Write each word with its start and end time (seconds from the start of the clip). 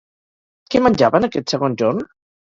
Què 0.75 0.79
menjaven 0.85 1.27
aquest 1.27 1.53
segon 1.53 1.75
jorn? 1.83 2.01